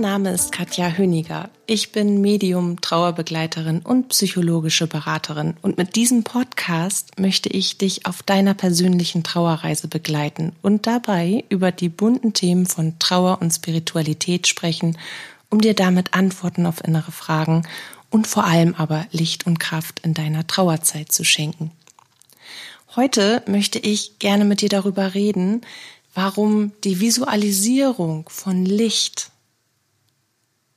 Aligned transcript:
Mein 0.00 0.12
Name 0.12 0.32
ist 0.32 0.50
Katja 0.50 0.96
Höniger. 0.96 1.50
Ich 1.66 1.92
bin 1.92 2.22
Medium, 2.22 2.80
Trauerbegleiterin 2.80 3.80
und 3.80 4.08
psychologische 4.08 4.86
Beraterin. 4.86 5.58
Und 5.60 5.76
mit 5.76 5.94
diesem 5.94 6.24
Podcast 6.24 7.20
möchte 7.20 7.50
ich 7.50 7.76
dich 7.76 8.06
auf 8.06 8.22
deiner 8.22 8.54
persönlichen 8.54 9.24
Trauerreise 9.24 9.88
begleiten 9.88 10.52
und 10.62 10.86
dabei 10.86 11.44
über 11.50 11.70
die 11.70 11.90
bunten 11.90 12.32
Themen 12.32 12.64
von 12.64 12.98
Trauer 12.98 13.42
und 13.42 13.50
Spiritualität 13.50 14.46
sprechen, 14.46 14.96
um 15.50 15.60
dir 15.60 15.74
damit 15.74 16.14
Antworten 16.14 16.64
auf 16.64 16.82
innere 16.82 17.12
Fragen 17.12 17.68
und 18.08 18.26
vor 18.26 18.44
allem 18.44 18.74
aber 18.76 19.06
Licht 19.10 19.46
und 19.46 19.60
Kraft 19.60 20.00
in 20.00 20.14
deiner 20.14 20.46
Trauerzeit 20.46 21.12
zu 21.12 21.24
schenken. 21.24 21.72
Heute 22.96 23.42
möchte 23.46 23.78
ich 23.78 24.18
gerne 24.18 24.46
mit 24.46 24.62
dir 24.62 24.70
darüber 24.70 25.12
reden, 25.12 25.60
warum 26.14 26.72
die 26.84 27.00
Visualisierung 27.00 28.30
von 28.30 28.64
Licht 28.64 29.29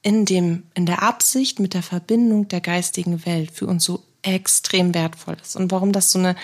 in 0.03 0.25
dem, 0.25 0.63
in 0.75 0.85
der 0.85 1.01
Absicht 1.01 1.59
mit 1.59 1.73
der 1.73 1.81
Verbindung 1.81 2.47
der 2.49 2.61
geistigen 2.61 3.25
Welt 3.25 3.51
für 3.51 3.65
uns 3.65 3.85
so 3.85 4.03
extrem 4.21 4.93
wertvoll 4.93 5.37
ist. 5.41 5.55
Und 5.55 5.71
warum 5.71 5.91
das 5.91 6.11
so 6.11 6.19
eine 6.19 6.35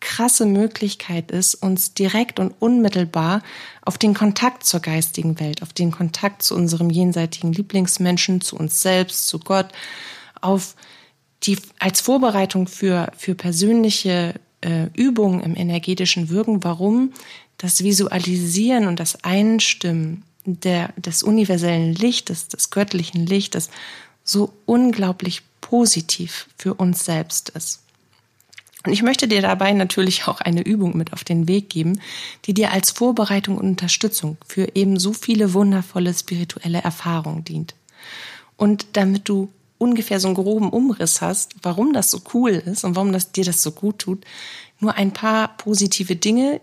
krasse 0.00 0.46
Möglichkeit 0.46 1.30
ist, 1.32 1.56
uns 1.56 1.92
direkt 1.94 2.38
und 2.38 2.54
unmittelbar 2.60 3.42
auf 3.82 3.98
den 3.98 4.14
Kontakt 4.14 4.64
zur 4.64 4.80
geistigen 4.80 5.40
Welt, 5.40 5.62
auf 5.62 5.72
den 5.72 5.90
Kontakt 5.90 6.42
zu 6.42 6.54
unserem 6.54 6.90
jenseitigen 6.90 7.52
Lieblingsmenschen, 7.52 8.40
zu 8.40 8.56
uns 8.56 8.80
selbst, 8.80 9.26
zu 9.26 9.40
Gott, 9.40 9.68
auf 10.40 10.76
die 11.42 11.58
als 11.80 12.00
Vorbereitung 12.00 12.68
für, 12.68 13.10
für 13.16 13.34
persönliche 13.34 14.34
äh, 14.60 14.86
Übungen 14.94 15.40
im 15.40 15.56
energetischen 15.56 16.30
Wirken, 16.30 16.62
warum? 16.64 17.12
Das 17.56 17.82
Visualisieren 17.82 18.86
und 18.86 19.00
das 19.00 19.24
Einstimmen 19.24 20.22
der, 20.44 20.92
des 20.96 21.22
universellen 21.22 21.94
Lichtes, 21.94 22.48
des 22.48 22.70
göttlichen 22.70 23.26
Lichtes 23.26 23.70
so 24.24 24.52
unglaublich 24.66 25.42
positiv 25.60 26.48
für 26.56 26.74
uns 26.74 27.04
selbst 27.04 27.50
ist. 27.50 27.82
Und 28.84 28.92
ich 28.92 29.02
möchte 29.02 29.26
dir 29.26 29.42
dabei 29.42 29.72
natürlich 29.72 30.28
auch 30.28 30.40
eine 30.40 30.62
Übung 30.62 30.96
mit 30.96 31.12
auf 31.12 31.24
den 31.24 31.48
Weg 31.48 31.68
geben, 31.68 32.00
die 32.44 32.54
dir 32.54 32.72
als 32.72 32.90
Vorbereitung 32.90 33.58
und 33.58 33.66
Unterstützung 33.66 34.36
für 34.46 34.76
eben 34.76 34.98
so 34.98 35.12
viele 35.12 35.52
wundervolle 35.52 36.14
spirituelle 36.14 36.80
Erfahrungen 36.80 37.44
dient. 37.44 37.74
Und 38.56 38.86
damit 38.92 39.28
du 39.28 39.50
ungefähr 39.78 40.20
so 40.20 40.28
einen 40.28 40.36
groben 40.36 40.70
Umriss 40.70 41.20
hast, 41.20 41.54
warum 41.62 41.92
das 41.92 42.10
so 42.10 42.20
cool 42.34 42.50
ist 42.50 42.84
und 42.84 42.96
warum 42.96 43.12
das 43.12 43.32
dir 43.32 43.44
das 43.44 43.62
so 43.62 43.72
gut 43.72 43.98
tut, 44.00 44.24
nur 44.80 44.94
ein 44.94 45.12
paar 45.12 45.56
positive 45.56 46.16
Dinge, 46.16 46.60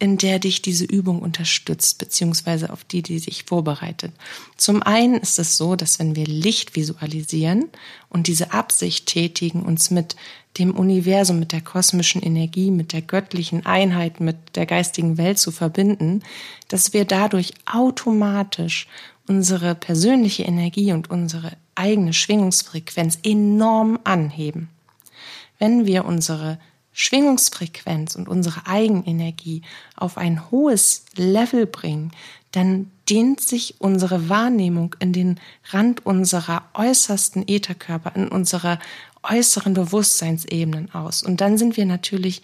in 0.00 0.16
der 0.16 0.38
dich 0.38 0.62
diese 0.62 0.86
Übung 0.86 1.20
unterstützt, 1.20 1.98
beziehungsweise 1.98 2.72
auf 2.72 2.84
die, 2.84 3.02
die 3.02 3.18
sich 3.18 3.44
vorbereitet. 3.44 4.12
Zum 4.56 4.82
einen 4.82 5.16
ist 5.16 5.38
es 5.38 5.58
so, 5.58 5.76
dass 5.76 5.98
wenn 5.98 6.16
wir 6.16 6.26
Licht 6.26 6.74
visualisieren 6.74 7.68
und 8.08 8.26
diese 8.26 8.52
Absicht 8.52 9.06
tätigen, 9.06 9.62
uns 9.62 9.90
mit 9.90 10.16
dem 10.58 10.72
Universum, 10.72 11.38
mit 11.38 11.52
der 11.52 11.60
kosmischen 11.60 12.22
Energie, 12.22 12.70
mit 12.70 12.94
der 12.94 13.02
göttlichen 13.02 13.66
Einheit, 13.66 14.20
mit 14.20 14.36
der 14.54 14.64
geistigen 14.64 15.18
Welt 15.18 15.38
zu 15.38 15.50
verbinden, 15.50 16.22
dass 16.68 16.94
wir 16.94 17.04
dadurch 17.04 17.52
automatisch 17.66 18.88
unsere 19.28 19.74
persönliche 19.74 20.44
Energie 20.44 20.92
und 20.92 21.10
unsere 21.10 21.52
eigene 21.74 22.14
Schwingungsfrequenz 22.14 23.18
enorm 23.22 23.98
anheben. 24.04 24.70
Wenn 25.58 25.84
wir 25.84 26.06
unsere 26.06 26.58
Schwingungsfrequenz 26.92 28.16
und 28.16 28.28
unsere 28.28 28.66
Eigenenergie 28.66 29.62
auf 29.96 30.16
ein 30.16 30.50
hohes 30.50 31.04
Level 31.16 31.66
bringen, 31.66 32.12
dann 32.52 32.90
dehnt 33.08 33.40
sich 33.40 33.76
unsere 33.78 34.28
Wahrnehmung 34.28 34.96
in 34.98 35.12
den 35.12 35.40
Rand 35.70 36.04
unserer 36.04 36.64
äußersten 36.74 37.46
Ätherkörper, 37.46 38.16
in 38.16 38.28
unserer 38.28 38.78
äußeren 39.22 39.74
Bewusstseinsebenen 39.74 40.92
aus. 40.94 41.22
Und 41.22 41.40
dann 41.40 41.58
sind 41.58 41.76
wir 41.76 41.86
natürlich 41.86 42.42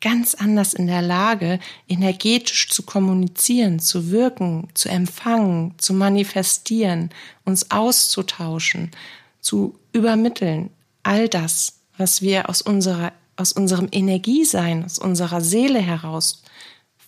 ganz 0.00 0.34
anders 0.34 0.74
in 0.74 0.86
der 0.86 1.02
Lage, 1.02 1.58
energetisch 1.88 2.68
zu 2.68 2.84
kommunizieren, 2.84 3.80
zu 3.80 4.10
wirken, 4.10 4.68
zu 4.74 4.88
empfangen, 4.88 5.74
zu 5.78 5.92
manifestieren, 5.92 7.10
uns 7.44 7.70
auszutauschen, 7.70 8.92
zu 9.40 9.78
übermitteln. 9.92 10.70
All 11.02 11.28
das, 11.28 11.80
was 11.96 12.22
wir 12.22 12.48
aus 12.48 12.62
unserer 12.62 13.12
aus 13.38 13.52
unserem 13.52 13.88
Energiesein, 13.92 14.84
aus 14.84 14.98
unserer 14.98 15.40
Seele 15.40 15.78
heraus 15.78 16.42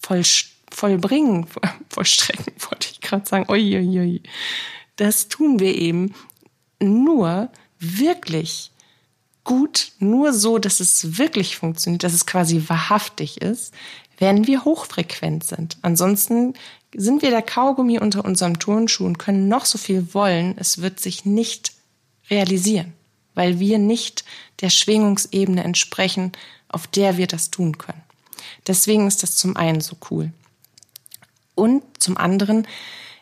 voll, 0.00 0.22
vollbringen, 0.70 1.46
vollstrecken, 1.90 2.54
wollte 2.70 2.88
ich 2.90 3.00
gerade 3.00 3.28
sagen. 3.28 3.50
Uiuiui. 3.50 4.22
Das 4.96 5.28
tun 5.28 5.58
wir 5.58 5.74
eben 5.74 6.14
nur 6.80 7.50
wirklich 7.80 8.70
gut, 9.42 9.92
nur 9.98 10.32
so, 10.32 10.58
dass 10.58 10.78
es 10.78 11.18
wirklich 11.18 11.56
funktioniert, 11.56 12.04
dass 12.04 12.14
es 12.14 12.26
quasi 12.26 12.62
wahrhaftig 12.68 13.40
ist, 13.40 13.74
wenn 14.18 14.46
wir 14.46 14.64
hochfrequent 14.64 15.42
sind. 15.42 15.78
Ansonsten 15.82 16.54
sind 16.94 17.22
wir 17.22 17.30
der 17.30 17.42
Kaugummi 17.42 17.98
unter 17.98 18.24
unserem 18.24 18.58
Turnschuh 18.58 19.04
und 19.04 19.18
können 19.18 19.48
noch 19.48 19.64
so 19.64 19.78
viel 19.78 20.14
wollen, 20.14 20.54
es 20.58 20.80
wird 20.80 21.00
sich 21.00 21.24
nicht 21.24 21.72
realisieren 22.28 22.94
weil 23.34 23.60
wir 23.60 23.78
nicht 23.78 24.24
der 24.60 24.70
Schwingungsebene 24.70 25.62
entsprechen, 25.64 26.32
auf 26.68 26.86
der 26.86 27.16
wir 27.16 27.26
das 27.26 27.50
tun 27.50 27.78
können. 27.78 28.02
Deswegen 28.66 29.06
ist 29.06 29.22
das 29.22 29.36
zum 29.36 29.56
einen 29.56 29.80
so 29.80 29.96
cool. 30.10 30.32
Und 31.54 31.82
zum 31.98 32.16
anderen 32.16 32.66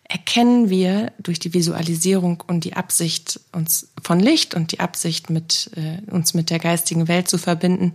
erkennen 0.04 0.70
wir 0.70 1.12
durch 1.18 1.38
die 1.38 1.52
Visualisierung 1.52 2.42
und 2.46 2.64
die 2.64 2.74
Absicht 2.74 3.40
uns 3.52 3.88
von 4.02 4.20
Licht 4.20 4.54
und 4.54 4.72
die 4.72 4.80
Absicht 4.80 5.28
mit 5.28 5.70
äh, 5.76 6.10
uns 6.10 6.34
mit 6.34 6.50
der 6.50 6.58
geistigen 6.58 7.08
Welt 7.08 7.28
zu 7.28 7.36
verbinden, 7.36 7.92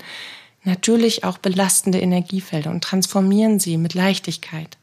natürlich 0.63 1.23
auch 1.23 1.39
belastende 1.39 1.99
Energiefelder 1.99 2.69
und 2.69 2.83
transformieren 2.83 3.59
sie 3.59 3.77
mit 3.77 3.95
Leichtigkeit. 3.95 4.77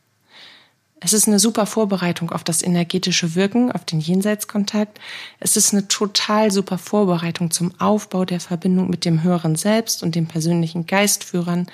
Es 1.01 1.15
ist 1.15 1.27
eine 1.27 1.39
super 1.39 1.65
Vorbereitung 1.65 2.31
auf 2.31 2.45
das 2.45 2.63
energetische 2.63 3.35
Wirken, 3.35 3.73
auf 3.73 3.87
den 3.87 4.01
Jenseitskontakt. 4.01 5.01
Es 5.39 5.57
ist 5.57 5.73
eine 5.73 5.89
total 5.89 6.51
super 6.51 6.77
Vorbereitung 6.77 7.51
zum 7.51 7.79
Aufbau 7.81 8.27
der 8.27 8.41
Verbindung 8.41 8.91
mit 8.91 9.07
dem 9.07 9.23
höheren 9.23 9.57
Selbst 9.57 10.03
und 10.03 10.15
den 10.15 10.27
persönlichen 10.27 10.87
Geistführern. 10.87 11.67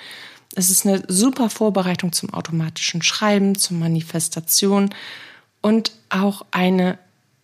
Es 0.55 0.69
ist 0.69 0.85
eine 0.85 1.03
super 1.09 1.49
Vorbereitung 1.49 2.13
zum 2.13 2.33
automatischen 2.33 3.01
Schreiben, 3.01 3.55
zur 3.55 3.77
Manifestation 3.77 4.93
und 5.61 5.91
auch 6.09 6.45
eine 6.51 6.97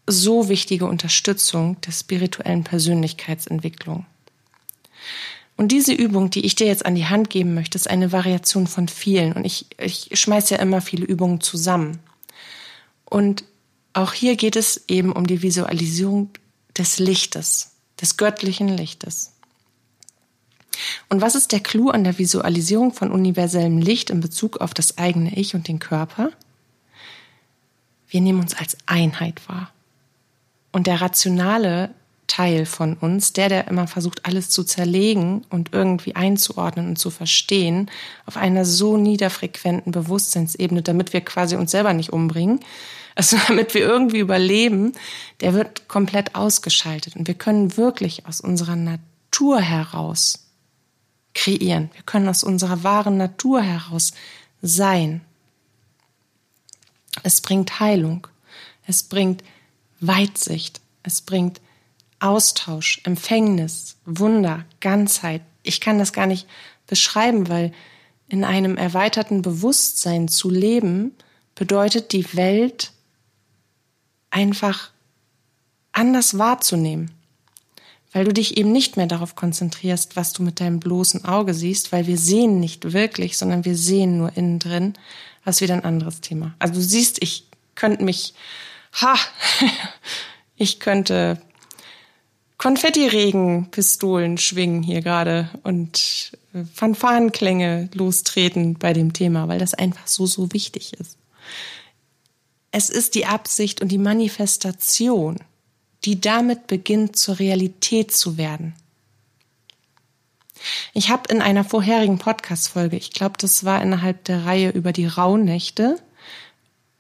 so 0.08 0.48
wichtige 0.48 0.86
Unterstützung 0.86 1.80
der 1.82 1.92
spirituellen 1.92 2.64
Persönlichkeitsentwicklung. 2.64 4.06
Und 5.56 5.72
diese 5.72 5.94
Übung, 5.94 6.30
die 6.30 6.46
ich 6.46 6.56
dir 6.56 6.68
jetzt 6.68 6.86
an 6.86 6.96
die 6.96 7.06
Hand 7.06 7.30
geben 7.30 7.54
möchte, 7.54 7.78
ist 7.78 7.90
eine 7.90 8.12
Variation 8.12 8.68
von 8.68 8.88
vielen. 8.88 9.34
Und 9.34 9.46
ich, 9.46 9.68
ich 9.78 10.10
schmeiße 10.14 10.56
ja 10.56 10.62
immer 10.62 10.82
viele 10.82 11.06
Übungen 11.06 11.42
zusammen. 11.42 12.00
Und 13.06 13.44
auch 13.94 14.14
hier 14.14 14.36
geht 14.36 14.56
es 14.56 14.86
eben 14.88 15.12
um 15.12 15.28
die 15.28 15.44
Visualisierung 15.44 16.30
des 16.78 16.98
Lichtes, 16.98 17.72
des 18.02 18.18
göttlichen 18.18 18.68
Lichtes. 18.68 19.34
Und 21.10 21.22
was 21.22 21.36
ist 21.36 21.52
der 21.52 21.60
Clou 21.60 21.90
an 21.90 22.04
der 22.04 22.18
Visualisierung 22.18 22.92
von 22.92 23.12
universellem 23.12 23.78
Licht 23.78 24.10
in 24.10 24.22
Bezug 24.22 24.58
auf 24.58 24.74
das 24.74 24.98
eigene 24.98 25.38
Ich 25.38 25.54
und 25.54 25.68
den 25.68 25.78
Körper? 25.78 26.32
Wir 28.08 28.22
nehmen 28.22 28.40
uns 28.40 28.56
als 28.56 28.78
Einheit 28.88 29.48
wahr. 29.48 29.72
Und 30.72 30.88
der 30.88 31.02
rationale 31.02 31.94
Teil 32.34 32.66
von 32.66 32.96
uns, 32.96 33.34
der, 33.34 33.48
der 33.48 33.68
immer 33.68 33.86
versucht, 33.86 34.26
alles 34.26 34.50
zu 34.50 34.64
zerlegen 34.64 35.46
und 35.52 35.72
irgendwie 35.72 36.16
einzuordnen 36.16 36.90
und 36.90 36.96
zu 36.98 37.12
verstehen, 37.12 37.92
auf 38.26 38.38
einer 38.38 38.66
so 38.66 38.98
niederfrequenten 38.98 39.92
Bewusstseinsebene, 39.92 40.82
damit 40.82 41.14
wir 41.14 41.22
quasi 41.22 41.56
uns 41.56 41.70
selber 41.70 41.94
nicht 41.94 42.12
umbringen, 42.12 42.60
also 43.16 43.38
damit 43.48 43.76
wir 43.76 43.82
irgendwie 43.82 44.18
überleben, 44.18 44.94
der 45.42 45.54
wird 45.54 45.88
komplett 45.88 46.34
ausgeschaltet. 46.34 47.16
Und 47.16 47.28
wir 47.28 47.36
können 47.36 47.78
wirklich 47.78 48.26
aus 48.26 48.42
unserer 48.42 48.76
Natur 48.76 49.62
heraus 49.62 50.48
kreieren. 51.36 51.92
Wir 51.94 52.02
können 52.02 52.28
aus 52.28 52.44
unserer 52.44 52.84
wahren 52.84 53.18
Natur 53.18 53.62
heraus 53.62 54.12
sein. 54.64 55.22
Es 57.22 57.42
bringt 57.42 57.80
Heilung. 57.80 58.26
Es 58.88 59.04
bringt 59.04 59.44
Weitsicht. 60.00 60.82
Es 61.04 61.22
bringt 61.22 61.62
Austausch, 62.24 63.02
Empfängnis, 63.04 63.98
Wunder, 64.06 64.64
Ganzheit. 64.80 65.42
Ich 65.62 65.82
kann 65.82 66.00
das 66.00 66.14
gar 66.14 66.26
nicht 66.26 66.48
beschreiben, 66.88 67.50
weil 67.50 67.74
in 68.30 68.46
einem 68.46 68.78
erweiterten 68.78 69.42
Bewusstsein 69.42 70.30
zu 70.30 70.50
leben 70.50 71.12
bedeutet 71.54 72.14
die 72.14 72.34
Welt 72.34 72.94
einfach 74.30 74.92
anders 75.92 76.38
wahrzunehmen. 76.38 77.12
Weil 78.14 78.24
du 78.24 78.32
dich 78.34 78.58
eben 78.58 78.72
nicht 78.72 78.96
mehr 78.96 79.08
darauf 79.08 79.36
konzentrierst, 79.36 80.16
was 80.16 80.32
du 80.32 80.44
mit 80.44 80.62
deinem 80.62 80.80
bloßen 80.80 81.26
Auge 81.26 81.54
siehst, 81.54 81.92
weil 81.92 82.08
wir 82.08 82.18
sehen 82.18 82.60
nicht 82.62 82.94
wirklich, 82.94 83.38
sondern 83.38 83.66
wir 83.66 83.76
sehen 83.76 84.18
nur 84.18 84.38
innen 84.38 84.60
drin. 84.60 84.94
Das 85.44 85.58
ist 85.58 85.62
wieder 85.62 85.74
ein 85.74 85.84
anderes 85.84 86.22
Thema. 86.22 86.56
Also 86.60 86.76
du 86.76 86.82
siehst, 86.82 87.22
ich 87.22 87.48
könnte 87.76 88.04
mich, 88.06 88.34
ha, 89.02 89.16
ich 90.56 90.80
könnte 90.80 91.42
Konfettiregen, 92.64 93.72
Pistolen 93.72 94.38
schwingen 94.38 94.84
hier 94.84 95.02
gerade 95.02 95.50
und 95.64 96.32
äh, 96.54 96.64
Fanfarenklänge 96.74 97.90
lostreten 97.94 98.76
bei 98.76 98.94
dem 98.94 99.12
Thema, 99.12 99.50
weil 99.50 99.60
das 99.60 99.74
einfach 99.74 100.08
so, 100.08 100.26
so 100.26 100.54
wichtig 100.54 100.94
ist. 100.94 101.18
Es 102.72 102.90
ist 102.90 103.16
die 103.16 103.26
Absicht 103.26 103.82
und 103.82 103.90
die 103.90 103.98
Manifestation, 103.98 105.40
die 106.06 106.22
damit 106.22 106.68
beginnt, 106.68 107.18
zur 107.18 107.38
Realität 107.38 108.14
zu 108.14 108.38
werden. 108.38 108.74
Ich 110.94 111.10
habe 111.10 111.34
in 111.34 111.42
einer 111.42 111.66
vorherigen 111.66 112.18
Podcast-Folge, 112.18 112.96
ich 112.96 113.12
glaube, 113.12 113.36
das 113.40 113.66
war 113.66 113.82
innerhalb 113.82 114.24
der 114.24 114.46
Reihe 114.46 114.70
über 114.70 114.94
die 114.94 115.08
Rauhnächte, 115.08 116.00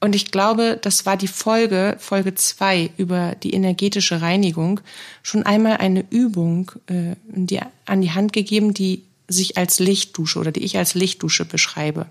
und 0.03 0.15
ich 0.15 0.31
glaube, 0.31 0.77
das 0.81 1.05
war 1.05 1.15
die 1.15 1.29
Folge, 1.29 1.95
Folge 1.97 2.35
zwei 2.35 2.89
über 2.97 3.35
die 3.41 3.53
energetische 3.53 4.21
Reinigung, 4.21 4.81
schon 5.21 5.43
einmal 5.43 5.77
eine 5.77 6.03
Übung 6.09 6.73
äh, 6.87 7.15
die, 7.27 7.61
an 7.85 8.01
die 8.01 8.11
Hand 8.11 8.33
gegeben, 8.33 8.73
die 8.73 9.05
sich 9.29 9.57
als 9.57 9.79
Lichtdusche 9.79 10.39
oder 10.39 10.51
die 10.51 10.65
ich 10.65 10.77
als 10.77 10.93
Lichtdusche 10.93 11.45
beschreibe. 11.45 12.07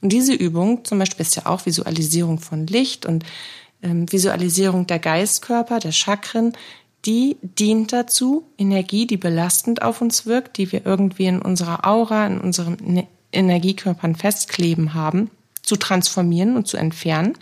Und 0.00 0.12
diese 0.12 0.32
Übung, 0.34 0.84
zum 0.84 0.98
Beispiel 0.98 1.24
ist 1.24 1.36
ja 1.36 1.46
auch 1.46 1.64
Visualisierung 1.64 2.40
von 2.40 2.66
Licht 2.66 3.06
und 3.06 3.24
ähm, 3.84 4.10
Visualisierung 4.10 4.88
der 4.88 4.98
Geistkörper, 4.98 5.78
der 5.78 5.92
Chakren, 5.92 6.54
die 7.04 7.36
dient 7.40 7.92
dazu, 7.92 8.48
Energie, 8.58 9.06
die 9.06 9.16
belastend 9.16 9.82
auf 9.82 10.00
uns 10.00 10.26
wirkt, 10.26 10.58
die 10.58 10.72
wir 10.72 10.84
irgendwie 10.84 11.26
in 11.26 11.40
unserer 11.40 11.86
Aura, 11.86 12.26
in 12.26 12.40
unseren 12.40 13.06
Energiekörpern 13.30 14.16
festkleben 14.16 14.94
haben, 14.94 15.30
zu 15.68 15.76
transformieren 15.76 16.56
und 16.56 16.66
zu 16.66 16.76
entfernen. 16.76 17.34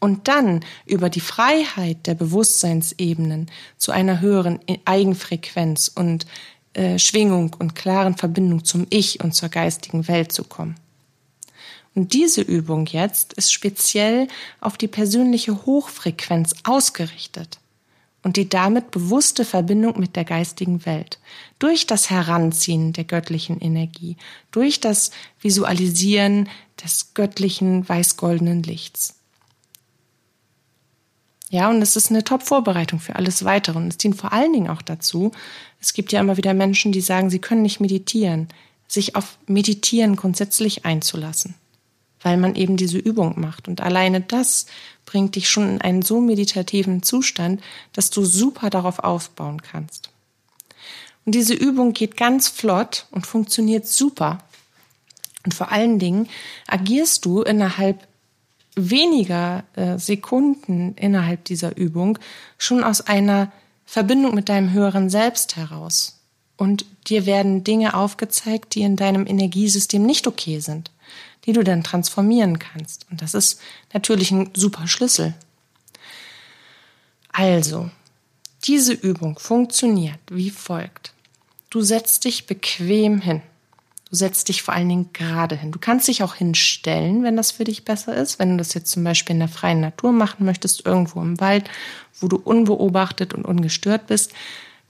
Und 0.00 0.28
dann 0.28 0.64
über 0.86 1.10
die 1.10 1.20
Freiheit 1.20 2.06
der 2.06 2.14
Bewusstseinsebenen 2.14 3.50
zu 3.76 3.90
einer 3.90 4.20
höheren 4.20 4.60
Eigenfrequenz 4.84 5.88
und 5.88 6.26
äh, 6.74 7.00
Schwingung 7.00 7.56
und 7.58 7.74
klaren 7.74 8.16
Verbindung 8.16 8.64
zum 8.64 8.86
Ich 8.90 9.22
und 9.22 9.34
zur 9.34 9.48
geistigen 9.48 10.06
Welt 10.06 10.30
zu 10.30 10.44
kommen. 10.44 10.76
Und 11.96 12.12
diese 12.12 12.42
Übung 12.42 12.86
jetzt 12.86 13.32
ist 13.32 13.52
speziell 13.52 14.28
auf 14.60 14.78
die 14.78 14.86
persönliche 14.86 15.66
Hochfrequenz 15.66 16.54
ausgerichtet 16.62 17.58
und 18.22 18.36
die 18.36 18.48
damit 18.48 18.92
bewusste 18.92 19.44
Verbindung 19.44 19.98
mit 19.98 20.14
der 20.14 20.24
geistigen 20.24 20.84
Welt. 20.86 21.18
Durch 21.58 21.86
das 21.86 22.10
Heranziehen 22.10 22.92
der 22.92 23.04
göttlichen 23.04 23.60
Energie, 23.60 24.16
durch 24.50 24.80
das 24.80 25.10
Visualisieren 25.40 26.48
des 26.82 27.14
göttlichen 27.14 27.88
weiß-goldenen 27.88 28.62
Lichts. 28.62 29.14
Ja, 31.50 31.70
und 31.70 31.80
es 31.80 31.96
ist 31.96 32.10
eine 32.10 32.24
Top-Vorbereitung 32.24 33.00
für 33.00 33.16
alles 33.16 33.44
Weitere. 33.44 33.78
Und 33.78 33.88
es 33.88 33.96
dient 33.96 34.16
vor 34.16 34.32
allen 34.32 34.52
Dingen 34.52 34.68
auch 34.68 34.82
dazu, 34.82 35.32
es 35.80 35.94
gibt 35.94 36.12
ja 36.12 36.20
immer 36.20 36.36
wieder 36.36 36.54
Menschen, 36.54 36.92
die 36.92 37.00
sagen, 37.00 37.30
sie 37.30 37.38
können 37.38 37.62
nicht 37.62 37.80
meditieren, 37.80 38.48
sich 38.86 39.16
auf 39.16 39.38
Meditieren 39.46 40.16
grundsätzlich 40.16 40.84
einzulassen, 40.84 41.54
weil 42.22 42.36
man 42.36 42.54
eben 42.54 42.76
diese 42.76 42.98
Übung 42.98 43.40
macht. 43.40 43.68
Und 43.68 43.80
alleine 43.80 44.20
das 44.20 44.66
bringt 45.06 45.36
dich 45.36 45.48
schon 45.48 45.68
in 45.70 45.80
einen 45.80 46.02
so 46.02 46.20
meditativen 46.20 47.02
Zustand, 47.02 47.62
dass 47.94 48.10
du 48.10 48.24
super 48.24 48.68
darauf 48.68 48.98
aufbauen 48.98 49.62
kannst. 49.62 50.10
Und 51.24 51.34
diese 51.34 51.54
Übung 51.54 51.92
geht 51.92 52.16
ganz 52.16 52.48
flott 52.48 53.06
und 53.10 53.26
funktioniert 53.26 53.86
super. 53.86 54.38
Und 55.44 55.54
vor 55.54 55.72
allen 55.72 55.98
Dingen 55.98 56.28
agierst 56.66 57.24
du 57.24 57.42
innerhalb 57.42 58.06
weniger 58.74 59.64
äh, 59.74 59.98
Sekunden 59.98 60.94
innerhalb 60.94 61.44
dieser 61.44 61.76
Übung 61.76 62.18
schon 62.58 62.84
aus 62.84 63.00
einer 63.00 63.50
Verbindung 63.86 64.34
mit 64.34 64.48
deinem 64.48 64.72
höheren 64.72 65.10
Selbst 65.10 65.56
heraus. 65.56 66.20
Und 66.56 66.84
dir 67.06 67.24
werden 67.24 67.64
Dinge 67.64 67.94
aufgezeigt, 67.94 68.74
die 68.74 68.82
in 68.82 68.96
deinem 68.96 69.26
Energiesystem 69.26 70.02
nicht 70.02 70.26
okay 70.26 70.60
sind 70.60 70.90
die 71.48 71.54
du 71.54 71.64
dann 71.64 71.82
transformieren 71.82 72.58
kannst. 72.58 73.06
Und 73.10 73.22
das 73.22 73.32
ist 73.32 73.58
natürlich 73.94 74.30
ein 74.30 74.50
super 74.54 74.86
Schlüssel. 74.86 75.34
Also, 77.32 77.90
diese 78.64 78.92
Übung 78.92 79.38
funktioniert 79.38 80.18
wie 80.30 80.50
folgt. 80.50 81.14
Du 81.70 81.80
setzt 81.80 82.24
dich 82.24 82.46
bequem 82.46 83.22
hin. 83.22 83.40
Du 84.10 84.16
setzt 84.16 84.48
dich 84.48 84.62
vor 84.62 84.74
allen 84.74 84.88
Dingen 84.88 85.10
gerade 85.12 85.54
hin. 85.54 85.70
Du 85.70 85.78
kannst 85.78 86.08
dich 86.08 86.22
auch 86.22 86.34
hinstellen, 86.34 87.22
wenn 87.22 87.36
das 87.36 87.50
für 87.50 87.64
dich 87.64 87.84
besser 87.84 88.16
ist. 88.16 88.38
Wenn 88.38 88.52
du 88.52 88.56
das 88.56 88.72
jetzt 88.72 88.90
zum 88.90 89.04
Beispiel 89.04 89.34
in 89.34 89.40
der 89.40 89.48
freien 89.48 89.80
Natur 89.80 90.12
machen 90.12 90.46
möchtest, 90.46 90.86
irgendwo 90.86 91.20
im 91.20 91.38
Wald, 91.40 91.68
wo 92.20 92.28
du 92.28 92.36
unbeobachtet 92.36 93.34
und 93.34 93.44
ungestört 93.44 94.06
bist, 94.06 94.32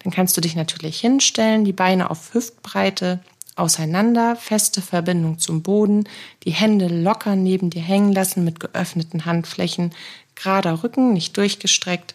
dann 0.05 0.13
kannst 0.13 0.37
du 0.37 0.41
dich 0.41 0.55
natürlich 0.55 1.01
hinstellen, 1.01 1.65
die 1.65 1.73
Beine 1.73 2.11
auf 2.11 2.33
Hüftbreite 2.33 3.21
auseinander, 3.57 4.37
feste 4.37 4.81
Verbindung 4.81 5.41
zum 5.41 5.63
Boden, 5.63 6.05
die 6.45 6.53
Hände 6.53 6.87
locker 6.87 7.35
neben 7.35 7.71
dir 7.71 7.83
hängen 7.83 8.13
lassen 8.13 8.45
mit 8.45 8.61
geöffneten 8.61 9.25
Handflächen, 9.25 9.93
gerader 10.37 10.85
Rücken, 10.85 11.13
nicht 11.13 11.37
durchgestreckt 11.37 12.15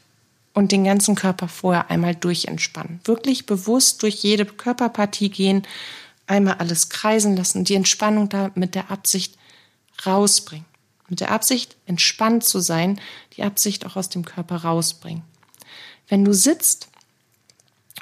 und 0.53 0.71
den 0.71 0.85
ganzen 0.85 1.15
Körper 1.15 1.49
vorher 1.49 1.91
einmal 1.91 2.15
durchentspannen. 2.15 3.01
Wirklich 3.03 3.45
bewusst 3.45 4.03
durch 4.03 4.15
jede 4.15 4.45
Körperpartie 4.45 5.29
gehen, 5.29 5.63
einmal 6.27 6.55
alles 6.55 6.89
kreisen 6.89 7.35
lassen, 7.35 7.63
die 7.63 7.75
Entspannung 7.75 8.29
da 8.29 8.51
mit 8.55 8.75
der 8.75 8.91
Absicht 8.91 9.37
rausbringen. 10.05 10.65
Mit 11.09 11.19
der 11.19 11.31
Absicht, 11.31 11.75
entspannt 11.85 12.43
zu 12.43 12.59
sein, 12.59 12.99
die 13.35 13.43
Absicht 13.43 13.85
auch 13.85 13.95
aus 13.95 14.09
dem 14.09 14.25
Körper 14.25 14.57
rausbringen. 14.57 15.23
Wenn 16.07 16.23
du 16.23 16.33
sitzt, 16.33 16.87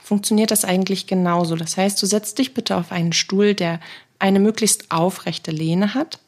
funktioniert 0.03 0.51
das 0.51 0.65
eigentlich 0.65 1.07
genauso. 1.07 1.55
Das 1.55 1.77
heißt, 1.77 2.01
du 2.01 2.05
setzt 2.05 2.38
dich 2.38 2.53
bitte 2.53 2.77
auf 2.77 2.91
einen 2.91 3.13
Stuhl, 3.13 3.55
der 3.55 3.79
eine 4.19 4.39
möglichst 4.39 4.91
aufrechte 4.91 5.51
Lehne 5.51 5.93
hat. 5.93 6.19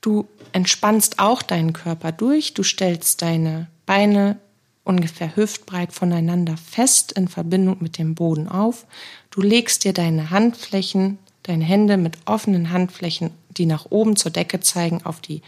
Du 0.00 0.28
entspannst 0.52 1.18
auch 1.18 1.42
deinen 1.42 1.72
Körper 1.72 2.12
durch. 2.12 2.54
Du 2.54 2.62
stellst 2.62 3.22
deine 3.22 3.68
Beine 3.84 4.38
ungefähr 4.84 5.36
hüftbreit 5.36 5.92
voneinander 5.92 6.56
fest 6.56 7.12
in 7.12 7.28
Verbindung 7.28 7.78
mit 7.80 7.98
dem 7.98 8.14
Boden 8.14 8.48
auf. 8.48 8.86
Du 9.30 9.40
legst 9.40 9.84
dir 9.84 9.92
deine 9.92 10.30
Handflächen, 10.30 11.18
deine 11.42 11.64
Hände 11.64 11.96
mit 11.96 12.18
offenen 12.24 12.70
Handflächen, 12.70 13.30
die 13.50 13.66
nach 13.66 13.86
oben 13.90 14.16
zur 14.16 14.30
Decke 14.30 14.60
zeigen, 14.60 15.04
auf 15.04 15.20
die 15.20 15.42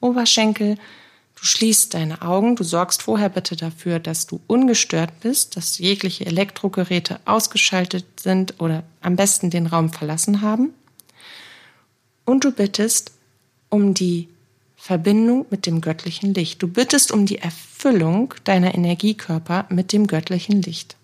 Oberschenkel. 0.00 0.76
Du 1.36 1.44
schließt 1.44 1.94
deine 1.94 2.22
Augen, 2.22 2.56
du 2.56 2.64
sorgst 2.64 3.02
vorher 3.02 3.28
bitte 3.28 3.56
dafür, 3.56 3.98
dass 3.98 4.26
du 4.26 4.40
ungestört 4.46 5.20
bist, 5.20 5.56
dass 5.56 5.78
jegliche 5.78 6.26
Elektrogeräte 6.26 7.20
ausgeschaltet 7.24 8.04
sind 8.20 8.60
oder 8.60 8.84
am 9.00 9.16
besten 9.16 9.50
den 9.50 9.66
Raum 9.66 9.92
verlassen 9.92 10.42
haben. 10.42 10.72
Und 12.24 12.44
du 12.44 12.52
bittest 12.52 13.12
um 13.68 13.94
die 13.94 14.28
Verbindung 14.86 15.46
mit 15.48 15.64
dem 15.64 15.80
göttlichen 15.80 16.34
Licht. 16.34 16.62
Du 16.62 16.68
bittest 16.68 17.10
um 17.10 17.24
die 17.24 17.38
Erfüllung 17.38 18.34
deiner 18.44 18.74
Energiekörper 18.74 19.64
mit 19.70 19.94
dem 19.94 20.06
göttlichen 20.06 20.60
Licht. 20.60 20.98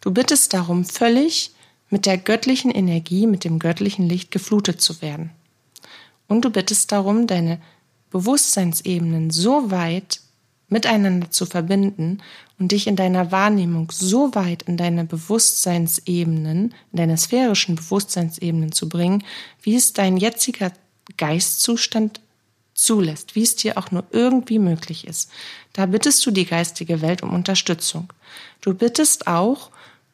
Du 0.00 0.12
bittest 0.12 0.54
darum, 0.54 0.84
völlig 0.84 1.50
mit 1.88 2.06
der 2.06 2.16
göttlichen 2.16 2.70
Energie, 2.70 3.26
mit 3.26 3.42
dem 3.42 3.58
göttlichen 3.58 4.08
Licht 4.08 4.30
geflutet 4.30 4.80
zu 4.80 5.02
werden. 5.02 5.30
Und 6.28 6.44
du 6.44 6.50
bittest 6.50 6.92
darum, 6.92 7.26
deine 7.26 7.60
Bewusstseinsebenen 8.10 9.32
so 9.32 9.72
weit 9.72 10.20
miteinander 10.68 11.28
zu 11.28 11.46
verbinden 11.46 12.22
und 12.60 12.70
dich 12.70 12.86
in 12.86 12.94
deiner 12.94 13.32
Wahrnehmung 13.32 13.90
so 13.90 14.32
weit 14.36 14.62
in 14.62 14.76
deine 14.76 15.04
Bewusstseinsebenen, 15.04 16.72
in 16.92 16.96
deine 16.96 17.18
sphärischen 17.18 17.74
Bewusstseinsebenen 17.74 18.70
zu 18.70 18.88
bringen, 18.88 19.24
wie 19.60 19.74
es 19.74 19.92
dein 19.92 20.16
jetziger 20.16 20.70
Geistzustand 21.16 22.20
zulässt, 22.82 23.34
wie 23.34 23.42
es 23.42 23.56
dir 23.56 23.78
auch 23.78 23.90
nur 23.90 24.04
irgendwie 24.10 24.58
möglich 24.58 25.06
ist. 25.06 25.30
Da 25.72 25.86
bittest 25.86 26.24
du 26.24 26.30
die 26.30 26.46
geistige 26.46 27.00
Welt 27.00 27.22
um 27.22 27.32
Unterstützung. 27.32 28.12
Du 28.60 28.74
bittest 28.74 29.26
auch 29.26 29.70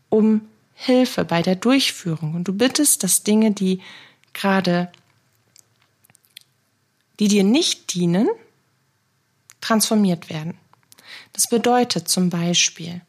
um 0.08 0.42
Hilfe 0.74 1.24
bei 1.24 1.42
der 1.42 1.56
Durchführung 1.56 2.34
und 2.34 2.44
du 2.44 2.52
bittest, 2.52 3.02
dass 3.02 3.22
Dinge, 3.22 3.52
die 3.52 3.80
gerade 4.32 4.90
die 7.18 7.28
dir 7.28 7.44
nicht 7.44 7.94
dienen, 7.94 8.28
transformiert 9.62 10.28
werden. 10.28 10.58
Das 11.32 11.48
bedeutet 11.48 12.08
zum 12.08 12.28
Beispiel, 12.28 13.00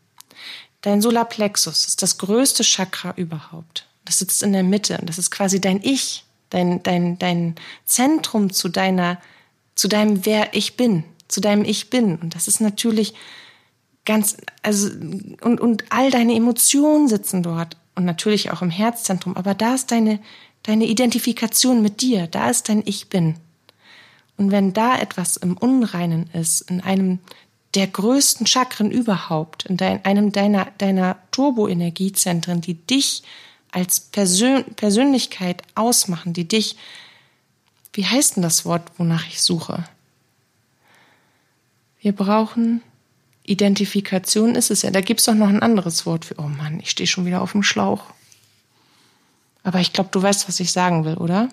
Dein 0.81 1.01
Solarplexus 1.01 1.85
ist 1.85 2.01
das 2.01 2.17
größte 2.17 2.63
Chakra 2.63 3.13
überhaupt. 3.17 3.87
Das 4.05 4.19
sitzt 4.19 4.43
in 4.43 4.53
der 4.53 4.63
Mitte 4.63 4.97
und 4.97 5.09
das 5.09 5.17
ist 5.17 5.31
quasi 5.31 5.59
dein 5.59 5.81
Ich, 5.83 6.23
dein, 6.49 6.81
dein, 6.83 7.19
dein 7.19 7.55
Zentrum 7.85 8.53
zu 8.53 8.69
deiner, 8.69 9.19
zu 9.77 9.87
deinem 9.87 10.25
Wer 10.25 10.53
ich 10.53 10.75
bin, 10.75 11.05
zu 11.29 11.39
deinem 11.39 11.63
Ich 11.63 11.89
bin. 11.89 12.17
Und 12.17 12.35
das 12.35 12.49
ist 12.49 12.59
natürlich 12.59 13.13
ganz, 14.03 14.35
also, 14.63 14.89
und, 15.41 15.61
und 15.61 15.85
all 15.89 16.11
deine 16.11 16.35
Emotionen 16.35 17.07
sitzen 17.07 17.43
dort 17.43 17.77
und 17.95 18.03
natürlich 18.03 18.51
auch 18.51 18.61
im 18.61 18.69
Herzzentrum, 18.69 19.37
aber 19.37 19.53
da 19.53 19.75
ist 19.75 19.91
deine, 19.91 20.19
deine 20.63 20.85
Identifikation 20.85 21.81
mit 21.81 22.01
dir, 22.01 22.27
da 22.27 22.49
ist 22.49 22.67
dein 22.69 22.81
Ich 22.85 23.09
bin. 23.09 23.35
Und 24.35 24.51
wenn 24.51 24.73
da 24.73 24.97
etwas 24.97 25.37
im 25.37 25.57
Unreinen 25.57 26.29
ist, 26.33 26.61
in 26.61 26.81
einem 26.81 27.19
der 27.75 27.87
größten 27.87 28.47
Chakren 28.47 28.91
überhaupt, 28.91 29.65
in 29.65 29.77
dein, 29.77 30.03
einem 30.05 30.31
deiner, 30.31 30.67
deiner 30.77 31.17
Turboenergiezentren, 31.31 32.61
die 32.61 32.75
dich 32.75 33.23
als 33.71 33.99
Persön 33.99 34.63
Persönlichkeit 34.75 35.61
ausmachen, 35.75 36.33
die 36.33 36.47
dich, 36.47 36.77
wie 37.97 38.05
heißt 38.05 38.35
denn 38.35 38.43
das 38.43 38.63
Wort, 38.63 38.91
wonach 38.97 39.27
ich 39.27 39.41
suche? 39.41 39.83
Wir 41.99 42.13
brauchen 42.13 42.83
Identifikation 43.43 44.55
ist 44.55 44.69
es 44.69 44.83
ja. 44.83 44.91
Da 44.91 45.01
gibt 45.01 45.21
es 45.21 45.25
doch 45.25 45.33
noch 45.33 45.47
ein 45.47 45.63
anderes 45.63 46.05
Wort 46.05 46.25
für. 46.25 46.37
Oh 46.37 46.43
Mann, 46.43 46.79
ich 46.79 46.91
stehe 46.91 47.07
schon 47.07 47.25
wieder 47.25 47.41
auf 47.41 47.53
dem 47.53 47.63
Schlauch. 47.63 48.03
Aber 49.63 49.79
ich 49.79 49.93
glaube, 49.93 50.09
du 50.11 50.21
weißt, 50.21 50.47
was 50.47 50.59
ich 50.59 50.71
sagen 50.71 51.05
will, 51.05 51.15
oder? 51.15 51.49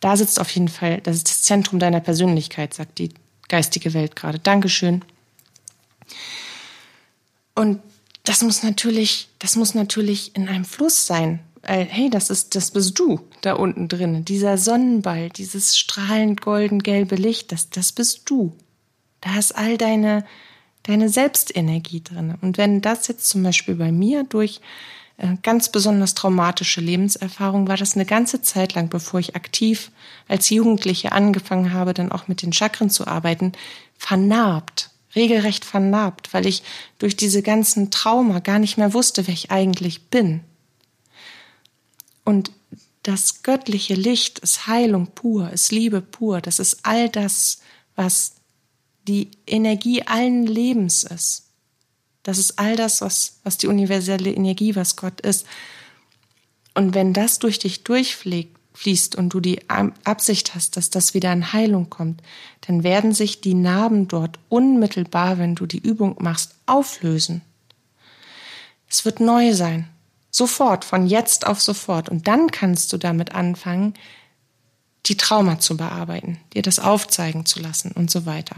Da 0.00 0.16
sitzt 0.16 0.38
auf 0.38 0.50
jeden 0.50 0.68
Fall, 0.68 1.00
das 1.00 1.16
ist 1.16 1.28
das 1.28 1.42
Zentrum 1.42 1.78
deiner 1.78 2.00
Persönlichkeit, 2.00 2.74
sagt 2.74 2.98
die 2.98 3.14
geistige 3.48 3.94
Welt 3.94 4.16
gerade. 4.16 4.38
Dankeschön. 4.38 5.02
Und 7.54 7.80
das 8.24 8.42
muss 8.42 8.62
natürlich, 8.62 9.28
das 9.38 9.56
muss 9.56 9.74
natürlich 9.74 10.36
in 10.36 10.48
einem 10.48 10.64
Fluss 10.64 11.06
sein. 11.06 11.40
Hey, 11.64 12.10
das 12.10 12.28
ist, 12.28 12.56
das 12.56 12.72
bist 12.72 12.98
du 12.98 13.20
da 13.40 13.54
unten 13.54 13.86
drin. 13.86 14.24
Dieser 14.24 14.58
Sonnenball, 14.58 15.30
dieses 15.30 15.76
strahlend 15.78 16.40
golden-gelbe 16.40 17.14
Licht, 17.14 17.52
das, 17.52 17.70
das 17.70 17.92
bist 17.92 18.28
du. 18.28 18.56
Da 19.20 19.38
ist 19.38 19.56
all 19.56 19.78
deine, 19.78 20.24
deine 20.82 21.08
Selbstenergie 21.08 22.02
drin. 22.02 22.34
Und 22.40 22.58
wenn 22.58 22.80
das 22.80 23.06
jetzt 23.06 23.28
zum 23.28 23.44
Beispiel 23.44 23.76
bei 23.76 23.92
mir 23.92 24.24
durch 24.24 24.60
äh, 25.18 25.36
ganz 25.42 25.70
besonders 25.70 26.14
traumatische 26.14 26.80
Lebenserfahrung 26.80 27.68
war 27.68 27.76
das 27.76 27.94
eine 27.94 28.06
ganze 28.06 28.42
Zeit 28.42 28.74
lang, 28.74 28.88
bevor 28.88 29.20
ich 29.20 29.36
aktiv 29.36 29.92
als 30.26 30.50
Jugendliche 30.50 31.12
angefangen 31.12 31.72
habe, 31.72 31.94
dann 31.94 32.10
auch 32.10 32.26
mit 32.26 32.42
den 32.42 32.52
Chakren 32.52 32.90
zu 32.90 33.06
arbeiten, 33.06 33.52
vernarbt, 33.96 34.90
regelrecht 35.14 35.64
vernarbt, 35.64 36.34
weil 36.34 36.46
ich 36.46 36.64
durch 36.98 37.16
diese 37.16 37.42
ganzen 37.42 37.92
Trauma 37.92 38.40
gar 38.40 38.58
nicht 38.58 38.78
mehr 38.78 38.94
wusste, 38.94 39.28
wer 39.28 39.34
ich 39.34 39.52
eigentlich 39.52 40.08
bin. 40.08 40.40
Und 42.24 42.52
das 43.02 43.42
göttliche 43.42 43.94
Licht 43.94 44.38
ist 44.38 44.66
Heilung 44.66 45.08
pur, 45.08 45.50
ist 45.50 45.72
Liebe 45.72 46.00
pur, 46.00 46.40
das 46.40 46.58
ist 46.58 46.80
all 46.84 47.08
das, 47.08 47.58
was 47.96 48.34
die 49.08 49.30
Energie 49.46 50.02
allen 50.04 50.46
Lebens 50.46 51.02
ist. 51.02 51.48
Das 52.22 52.38
ist 52.38 52.58
all 52.58 52.76
das, 52.76 53.00
was, 53.00 53.40
was 53.42 53.58
die 53.58 53.66
universelle 53.66 54.30
Energie, 54.30 54.76
was 54.76 54.94
Gott 54.96 55.20
ist. 55.22 55.44
Und 56.74 56.94
wenn 56.94 57.12
das 57.12 57.40
durch 57.40 57.58
dich 57.58 57.82
durchfließt 57.82 59.16
und 59.16 59.30
du 59.30 59.40
die 59.40 59.68
Absicht 59.68 60.54
hast, 60.54 60.76
dass 60.76 60.88
das 60.88 61.14
wieder 61.14 61.32
in 61.32 61.52
Heilung 61.52 61.90
kommt, 61.90 62.22
dann 62.62 62.84
werden 62.84 63.12
sich 63.12 63.40
die 63.40 63.54
Narben 63.54 64.06
dort 64.06 64.38
unmittelbar, 64.48 65.38
wenn 65.38 65.56
du 65.56 65.66
die 65.66 65.80
Übung 65.80 66.16
machst, 66.20 66.54
auflösen. 66.66 67.42
Es 68.88 69.04
wird 69.04 69.18
neu 69.18 69.52
sein. 69.52 69.88
Sofort, 70.34 70.84
von 70.84 71.06
jetzt 71.06 71.46
auf 71.46 71.60
sofort. 71.60 72.08
Und 72.08 72.26
dann 72.26 72.50
kannst 72.50 72.92
du 72.92 72.96
damit 72.96 73.34
anfangen, 73.34 73.94
die 75.06 75.16
Trauma 75.16 75.58
zu 75.58 75.76
bearbeiten, 75.76 76.40
dir 76.54 76.62
das 76.62 76.78
aufzeigen 76.78 77.44
zu 77.44 77.60
lassen 77.60 77.92
und 77.92 78.10
so 78.10 78.24
weiter. 78.24 78.56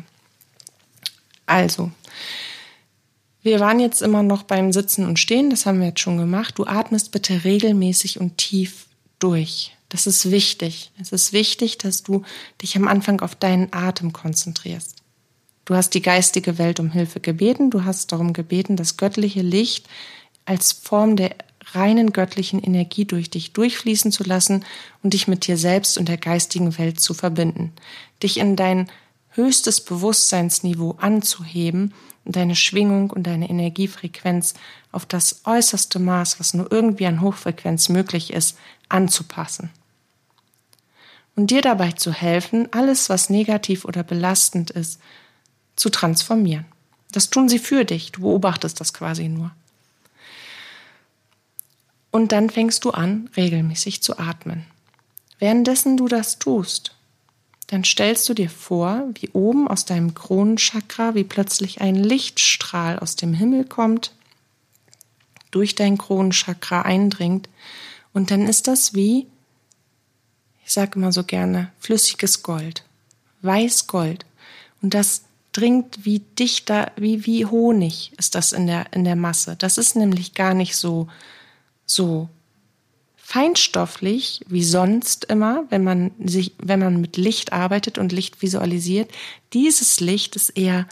Also, 1.46 1.90
wir 3.42 3.60
waren 3.60 3.80
jetzt 3.80 4.02
immer 4.02 4.22
noch 4.22 4.44
beim 4.44 4.72
Sitzen 4.72 5.04
und 5.04 5.18
Stehen, 5.18 5.50
das 5.50 5.66
haben 5.66 5.80
wir 5.80 5.88
jetzt 5.88 6.00
schon 6.00 6.16
gemacht. 6.16 6.58
Du 6.58 6.64
atmest 6.64 7.10
bitte 7.10 7.44
regelmäßig 7.44 8.20
und 8.20 8.38
tief 8.38 8.86
durch. 9.18 9.76
Das 9.88 10.06
ist 10.06 10.30
wichtig. 10.30 10.92
Es 11.00 11.12
ist 11.12 11.32
wichtig, 11.32 11.78
dass 11.78 12.02
du 12.02 12.22
dich 12.62 12.76
am 12.76 12.88
Anfang 12.88 13.20
auf 13.20 13.34
deinen 13.34 13.72
Atem 13.72 14.12
konzentrierst. 14.12 14.96
Du 15.64 15.74
hast 15.74 15.90
die 15.90 16.02
geistige 16.02 16.58
Welt 16.58 16.78
um 16.78 16.90
Hilfe 16.90 17.20
gebeten, 17.20 17.70
du 17.70 17.84
hast 17.84 18.12
darum 18.12 18.32
gebeten, 18.32 18.76
das 18.76 18.96
göttliche 18.96 19.42
Licht 19.42 19.88
als 20.44 20.72
Form 20.72 21.16
der 21.16 21.34
reinen 21.72 22.12
göttlichen 22.12 22.62
Energie 22.62 23.04
durch 23.04 23.30
dich 23.30 23.52
durchfließen 23.52 24.12
zu 24.12 24.24
lassen 24.24 24.64
und 25.02 25.14
dich 25.14 25.28
mit 25.28 25.46
dir 25.46 25.56
selbst 25.56 25.98
und 25.98 26.08
der 26.08 26.18
geistigen 26.18 26.76
Welt 26.78 27.00
zu 27.00 27.14
verbinden, 27.14 27.72
dich 28.22 28.38
in 28.38 28.56
dein 28.56 28.90
höchstes 29.30 29.80
Bewusstseinsniveau 29.80 30.96
anzuheben 30.98 31.94
und 32.24 32.36
deine 32.36 32.56
Schwingung 32.56 33.10
und 33.10 33.26
deine 33.26 33.50
Energiefrequenz 33.50 34.54
auf 34.92 35.06
das 35.06 35.42
äußerste 35.44 35.98
Maß, 35.98 36.40
was 36.40 36.54
nur 36.54 36.70
irgendwie 36.70 37.06
an 37.06 37.20
Hochfrequenz 37.20 37.88
möglich 37.88 38.32
ist, 38.32 38.56
anzupassen. 38.88 39.70
Und 41.36 41.50
dir 41.50 41.62
dabei 41.62 41.92
zu 41.92 42.12
helfen, 42.12 42.68
alles, 42.72 43.08
was 43.08 43.28
negativ 43.28 43.84
oder 43.84 44.04
belastend 44.04 44.70
ist, 44.70 45.00
zu 45.74 45.90
transformieren. 45.90 46.64
Das 47.10 47.30
tun 47.30 47.48
sie 47.48 47.58
für 47.58 47.84
dich, 47.84 48.12
du 48.12 48.22
beobachtest 48.22 48.80
das 48.80 48.94
quasi 48.94 49.28
nur. 49.28 49.50
Und 52.14 52.30
dann 52.30 52.48
fängst 52.48 52.84
du 52.84 52.92
an, 52.92 53.28
regelmäßig 53.36 54.00
zu 54.00 54.20
atmen. 54.20 54.64
Währenddessen 55.40 55.96
du 55.96 56.06
das 56.06 56.38
tust, 56.38 56.94
dann 57.66 57.82
stellst 57.82 58.28
du 58.28 58.34
dir 58.34 58.50
vor, 58.50 59.08
wie 59.14 59.30
oben 59.30 59.66
aus 59.66 59.84
deinem 59.84 60.14
Kronenchakra, 60.14 61.16
wie 61.16 61.24
plötzlich 61.24 61.80
ein 61.80 61.96
Lichtstrahl 61.96 63.00
aus 63.00 63.16
dem 63.16 63.34
Himmel 63.34 63.64
kommt, 63.64 64.12
durch 65.50 65.74
dein 65.74 65.98
Kronenchakra 65.98 66.82
eindringt 66.82 67.48
und 68.12 68.30
dann 68.30 68.46
ist 68.46 68.68
das 68.68 68.94
wie, 68.94 69.26
ich 70.64 70.72
sage 70.72 71.00
immer 71.00 71.10
so 71.10 71.24
gerne, 71.24 71.72
flüssiges 71.80 72.44
Gold, 72.44 72.84
weiß 73.42 73.88
Gold 73.88 74.24
und 74.82 74.94
das 74.94 75.24
dringt 75.50 76.04
wie 76.04 76.20
dichter, 76.20 76.92
wie, 76.94 77.26
wie 77.26 77.44
Honig 77.44 78.12
ist 78.18 78.36
das 78.36 78.52
in 78.52 78.68
der, 78.68 78.92
in 78.92 79.02
der 79.02 79.16
Masse. 79.16 79.56
Das 79.56 79.78
ist 79.78 79.96
nämlich 79.96 80.34
gar 80.34 80.54
nicht 80.54 80.76
so, 80.76 81.08
so 81.86 82.28
feinstofflich 83.16 84.42
wie 84.48 84.62
sonst 84.62 85.24
immer, 85.24 85.64
wenn 85.70 85.82
man 85.82 86.10
sich, 86.22 86.52
wenn 86.58 86.80
man 86.80 87.00
mit 87.00 87.16
Licht 87.16 87.52
arbeitet 87.52 87.96
und 87.96 88.12
Licht 88.12 88.42
visualisiert. 88.42 89.10
Dieses 89.54 90.00
Licht 90.00 90.36
ist 90.36 90.50
eher 90.50 90.86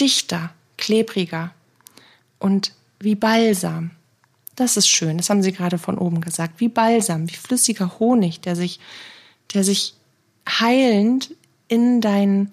dichter, 0.00 0.52
klebriger 0.76 1.54
und 2.38 2.72
wie 2.98 3.14
Balsam. 3.14 3.90
Das 4.56 4.76
ist 4.76 4.88
schön. 4.88 5.18
Das 5.18 5.30
haben 5.30 5.42
Sie 5.42 5.52
gerade 5.52 5.78
von 5.78 5.98
oben 5.98 6.20
gesagt. 6.20 6.60
Wie 6.60 6.68
Balsam, 6.68 7.30
wie 7.30 7.36
flüssiger 7.36 8.00
Honig, 8.00 8.40
der 8.40 8.56
sich, 8.56 8.80
der 9.54 9.62
sich 9.62 9.94
heilend 10.48 11.32
in 11.68 12.00
deinen 12.00 12.50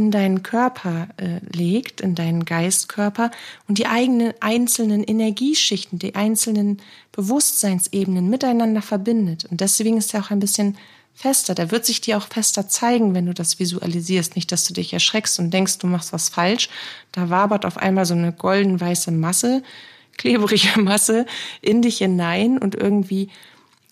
in 0.00 0.10
deinen 0.10 0.42
Körper 0.42 1.08
äh, 1.18 1.40
legt, 1.54 2.00
in 2.00 2.14
deinen 2.14 2.46
Geistkörper 2.46 3.30
und 3.68 3.76
die 3.76 3.86
eigenen 3.86 4.32
einzelnen 4.40 5.04
Energieschichten, 5.04 5.98
die 5.98 6.14
einzelnen 6.14 6.80
Bewusstseinsebenen 7.12 8.30
miteinander 8.30 8.80
verbindet. 8.80 9.44
Und 9.44 9.60
deswegen 9.60 9.98
ist 9.98 10.14
er 10.14 10.22
auch 10.22 10.30
ein 10.30 10.40
bisschen 10.40 10.78
fester. 11.14 11.54
Der 11.54 11.70
wird 11.70 11.84
sich 11.84 12.00
dir 12.00 12.16
auch 12.16 12.28
fester 12.28 12.66
zeigen, 12.66 13.12
wenn 13.12 13.26
du 13.26 13.34
das 13.34 13.58
visualisierst. 13.58 14.36
Nicht, 14.36 14.50
dass 14.52 14.64
du 14.64 14.72
dich 14.72 14.90
erschreckst 14.94 15.38
und 15.38 15.52
denkst, 15.52 15.76
du 15.76 15.86
machst 15.86 16.14
was 16.14 16.30
falsch. 16.30 16.70
Da 17.12 17.28
wabert 17.28 17.66
auf 17.66 17.76
einmal 17.76 18.06
so 18.06 18.14
eine 18.14 18.32
golden-weiße 18.32 19.10
Masse, 19.10 19.62
klebrige 20.16 20.80
Masse 20.80 21.26
in 21.60 21.82
dich 21.82 21.98
hinein 21.98 22.56
und 22.56 22.74
irgendwie 22.74 23.28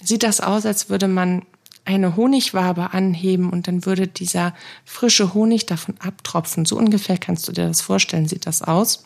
sieht 0.03 0.23
das 0.23 0.41
aus, 0.41 0.65
als 0.65 0.89
würde 0.89 1.09
man 1.09 1.43
eine 1.89 2.17
Honigwabe 2.17 2.93
anheben 2.93 3.49
und 3.49 3.67
dann 3.67 3.87
würde 3.87 4.07
dieser 4.07 4.55
frische 4.85 5.33
Honig 5.33 5.65
davon 5.65 5.95
abtropfen. 6.01 6.67
So 6.67 6.77
ungefähr 6.77 7.17
kannst 7.17 7.49
du 7.49 7.53
dir 7.53 7.67
das 7.67 7.81
vorstellen, 7.81 8.29
sieht 8.29 8.47
das 8.47 8.61
aus. 8.61 9.05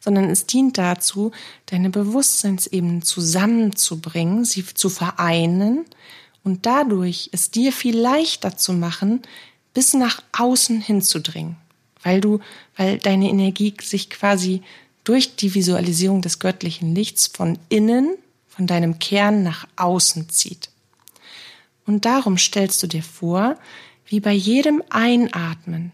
Sondern 0.00 0.30
es 0.30 0.46
dient 0.46 0.78
dazu, 0.78 1.30
deine 1.66 1.90
Bewusstseinsebenen 1.90 3.02
zusammenzubringen, 3.02 4.44
sie 4.44 4.64
zu 4.66 4.88
vereinen 4.88 5.84
und 6.42 6.66
dadurch 6.66 7.30
es 7.32 7.52
dir 7.52 7.72
viel 7.72 7.96
leichter 7.96 8.56
zu 8.56 8.72
machen, 8.72 9.22
bis 9.74 9.94
nach 9.94 10.20
außen 10.36 10.80
hinzudringen. 10.80 11.54
Weil 12.02 12.20
du, 12.20 12.40
weil 12.76 12.98
deine 12.98 13.28
Energie 13.28 13.74
sich 13.80 14.10
quasi 14.10 14.62
durch 15.04 15.36
die 15.36 15.54
Visualisierung 15.54 16.20
des 16.20 16.40
göttlichen 16.40 16.96
Lichts 16.96 17.28
von 17.28 17.60
innen, 17.68 18.16
von 18.48 18.66
deinem 18.66 18.98
Kern 18.98 19.44
nach 19.44 19.68
außen 19.76 20.28
zieht. 20.30 20.70
Und 21.88 22.04
darum 22.04 22.36
stellst 22.36 22.82
du 22.82 22.86
dir 22.86 23.02
vor, 23.02 23.56
wie 24.04 24.20
bei 24.20 24.32
jedem 24.32 24.82
Einatmen 24.90 25.90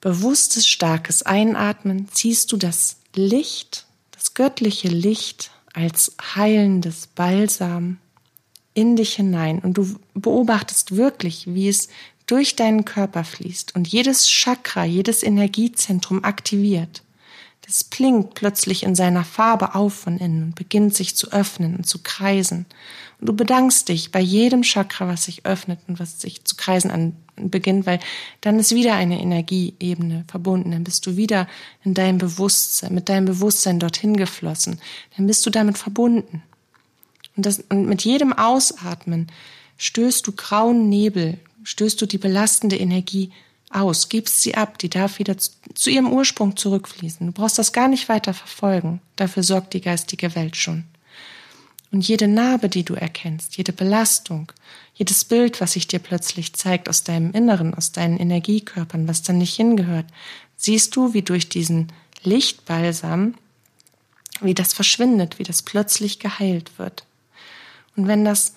bewusstes, 0.00 0.64
starkes 0.64 1.24
Einatmen 1.24 2.08
ziehst 2.12 2.52
du 2.52 2.56
das 2.56 2.98
Licht, 3.16 3.86
das 4.12 4.34
göttliche 4.34 4.86
Licht 4.86 5.50
als 5.72 6.14
heilendes 6.36 7.08
Balsam 7.08 7.98
in 8.74 8.94
dich 8.94 9.14
hinein 9.14 9.58
und 9.58 9.74
du 9.76 9.96
beobachtest 10.14 10.94
wirklich, 10.94 11.48
wie 11.48 11.68
es 11.68 11.88
durch 12.26 12.54
deinen 12.54 12.84
Körper 12.84 13.24
fließt 13.24 13.74
und 13.74 13.88
jedes 13.88 14.28
Chakra, 14.28 14.84
jedes 14.84 15.24
Energiezentrum 15.24 16.22
aktiviert. 16.22 17.02
Das 17.66 17.82
blinkt 17.82 18.34
plötzlich 18.34 18.82
in 18.82 18.94
seiner 18.94 19.24
Farbe 19.24 19.74
auf 19.74 19.94
von 19.94 20.18
innen 20.18 20.44
und 20.44 20.54
beginnt 20.54 20.94
sich 20.94 21.16
zu 21.16 21.32
öffnen 21.32 21.76
und 21.76 21.86
zu 21.86 21.98
kreisen. 22.02 22.66
Und 23.20 23.28
du 23.28 23.32
bedankst 23.32 23.88
dich 23.88 24.12
bei 24.12 24.20
jedem 24.20 24.62
Chakra, 24.62 25.08
was 25.08 25.24
sich 25.24 25.46
öffnet 25.46 25.80
und 25.88 25.98
was 25.98 26.20
sich 26.20 26.44
zu 26.44 26.56
kreisen 26.56 26.90
an, 26.90 27.16
beginnt, 27.36 27.86
weil 27.86 28.00
dann 28.42 28.58
ist 28.58 28.74
wieder 28.74 28.94
eine 28.94 29.20
Energieebene 29.20 30.24
verbunden. 30.28 30.72
Dann 30.72 30.84
bist 30.84 31.06
du 31.06 31.16
wieder 31.16 31.48
in 31.84 31.94
deinem 31.94 32.18
Bewusstsein, 32.18 32.94
mit 32.94 33.08
deinem 33.08 33.24
Bewusstsein 33.24 33.80
dorthin 33.80 34.16
geflossen. 34.16 34.78
Dann 35.16 35.26
bist 35.26 35.44
du 35.46 35.50
damit 35.50 35.78
verbunden. 35.78 36.42
Und, 37.36 37.46
das, 37.46 37.64
und 37.70 37.86
mit 37.86 38.04
jedem 38.04 38.32
Ausatmen 38.32 39.28
stößt 39.78 40.26
du 40.26 40.32
grauen 40.32 40.88
Nebel, 40.88 41.38
stößt 41.62 42.00
du 42.00 42.06
die 42.06 42.18
belastende 42.18 42.76
Energie 42.76 43.32
aus, 43.74 44.08
gibst 44.08 44.42
sie 44.42 44.54
ab, 44.54 44.78
die 44.78 44.88
darf 44.88 45.18
wieder 45.18 45.36
zu, 45.36 45.90
ihrem 45.90 46.12
Ursprung 46.12 46.56
zurückfließen. 46.56 47.26
Du 47.26 47.32
brauchst 47.32 47.58
das 47.58 47.72
gar 47.72 47.88
nicht 47.88 48.08
weiter 48.08 48.34
verfolgen. 48.34 49.00
Dafür 49.16 49.42
sorgt 49.42 49.74
die 49.74 49.80
geistige 49.80 50.34
Welt 50.34 50.56
schon. 50.56 50.84
Und 51.90 52.06
jede 52.06 52.26
Narbe, 52.26 52.68
die 52.68 52.84
du 52.84 52.94
erkennst, 52.94 53.56
jede 53.56 53.72
Belastung, 53.72 54.50
jedes 54.94 55.24
Bild, 55.24 55.60
was 55.60 55.72
sich 55.72 55.86
dir 55.86 56.00
plötzlich 56.00 56.52
zeigt 56.54 56.88
aus 56.88 57.04
deinem 57.04 57.32
Inneren, 57.32 57.74
aus 57.74 57.92
deinen 57.92 58.18
Energiekörpern, 58.18 59.06
was 59.06 59.22
dann 59.22 59.38
nicht 59.38 59.54
hingehört, 59.54 60.06
siehst 60.56 60.96
du, 60.96 61.14
wie 61.14 61.22
durch 61.22 61.48
diesen 61.48 61.92
Lichtbalsam, 62.22 63.34
wie 64.40 64.54
das 64.54 64.72
verschwindet, 64.72 65.38
wie 65.38 65.44
das 65.44 65.62
plötzlich 65.62 66.18
geheilt 66.18 66.78
wird. 66.78 67.04
Und 67.96 68.08
wenn 68.08 68.24
das 68.24 68.54